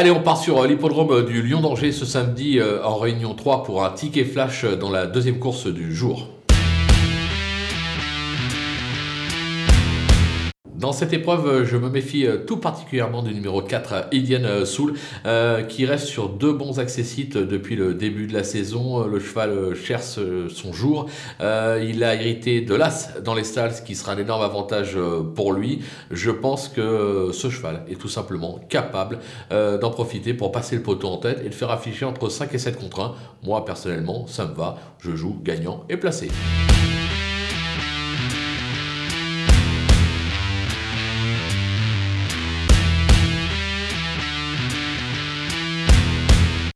Allez, 0.00 0.10
on 0.10 0.22
part 0.22 0.38
sur 0.38 0.66
l'hippodrome 0.66 1.26
du 1.26 1.42
Lyon 1.42 1.60
d'Angers 1.60 1.92
ce 1.92 2.06
samedi 2.06 2.58
en 2.82 2.96
réunion 2.96 3.34
3 3.34 3.64
pour 3.64 3.84
un 3.84 3.90
ticket 3.90 4.24
flash 4.24 4.64
dans 4.64 4.88
la 4.88 5.04
deuxième 5.04 5.38
course 5.38 5.66
du 5.66 5.94
jour. 5.94 6.39
Dans 10.80 10.92
cette 10.92 11.12
épreuve, 11.12 11.66
je 11.66 11.76
me 11.76 11.90
méfie 11.90 12.26
euh, 12.26 12.38
tout 12.38 12.56
particulièrement 12.56 13.22
du 13.22 13.34
numéro 13.34 13.60
4, 13.60 14.08
Indian 14.14 14.44
euh, 14.44 14.64
Soul, 14.64 14.94
euh, 15.26 15.62
qui 15.62 15.84
reste 15.84 16.06
sur 16.06 16.30
deux 16.30 16.54
bons 16.54 16.78
accessites 16.78 17.36
depuis 17.36 17.76
le 17.76 17.92
début 17.92 18.26
de 18.26 18.32
la 18.32 18.44
saison. 18.44 19.06
Le 19.06 19.20
cheval 19.20 19.74
cherche 19.74 20.18
son 20.48 20.72
jour. 20.72 21.06
il 21.40 22.02
a 22.02 22.14
hérité 22.14 22.62
de 22.62 22.74
l'As 22.74 23.20
dans 23.22 23.34
les 23.34 23.44
stalls, 23.44 23.74
ce 23.74 23.82
qui 23.82 23.94
sera 23.94 24.12
un 24.12 24.18
énorme 24.18 24.42
avantage 24.42 24.96
pour 25.34 25.52
lui. 25.52 25.82
Je 26.10 26.30
pense 26.30 26.68
que 26.68 27.28
ce 27.32 27.50
cheval 27.50 27.84
est 27.90 28.00
tout 28.00 28.08
simplement 28.08 28.58
capable 28.68 29.18
d'en 29.50 29.90
profiter 29.90 30.32
pour 30.32 30.52
passer 30.52 30.76
le 30.76 30.82
poteau 30.82 31.08
en 31.08 31.18
tête 31.18 31.42
et 31.44 31.48
de 31.48 31.54
faire 31.54 31.70
afficher 31.70 32.06
entre 32.06 32.28
5 32.30 32.54
et 32.54 32.58
7 32.58 32.78
contre 32.78 33.00
1. 33.00 33.14
Moi, 33.44 33.64
personnellement, 33.64 34.26
ça 34.26 34.46
me 34.46 34.54
va. 34.54 34.78
Je 35.00 35.14
joue 35.14 35.36
gagnant 35.42 35.84
et 35.88 35.96
placé. 35.96 36.28